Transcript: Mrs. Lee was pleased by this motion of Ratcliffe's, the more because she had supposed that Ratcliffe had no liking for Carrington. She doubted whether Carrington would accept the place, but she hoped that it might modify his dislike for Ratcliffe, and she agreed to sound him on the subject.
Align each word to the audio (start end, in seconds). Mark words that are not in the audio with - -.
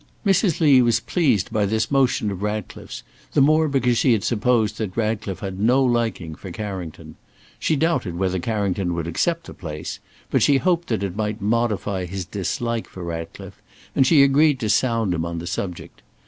Mrs. 0.25 0.59
Lee 0.59 0.81
was 0.81 0.99
pleased 0.99 1.53
by 1.53 1.67
this 1.67 1.91
motion 1.91 2.31
of 2.31 2.41
Ratcliffe's, 2.41 3.03
the 3.33 3.39
more 3.39 3.67
because 3.67 3.99
she 3.99 4.13
had 4.13 4.23
supposed 4.23 4.79
that 4.79 4.97
Ratcliffe 4.97 5.41
had 5.41 5.59
no 5.59 5.83
liking 5.83 6.33
for 6.33 6.49
Carrington. 6.49 7.17
She 7.59 7.75
doubted 7.75 8.15
whether 8.15 8.39
Carrington 8.39 8.95
would 8.95 9.05
accept 9.05 9.45
the 9.45 9.53
place, 9.53 9.99
but 10.31 10.41
she 10.41 10.57
hoped 10.57 10.87
that 10.87 11.03
it 11.03 11.15
might 11.15 11.39
modify 11.39 12.05
his 12.05 12.25
dislike 12.25 12.89
for 12.89 13.03
Ratcliffe, 13.03 13.61
and 13.95 14.07
she 14.07 14.23
agreed 14.23 14.59
to 14.61 14.69
sound 14.71 15.13
him 15.13 15.23
on 15.23 15.37
the 15.37 15.45
subject. 15.45 16.01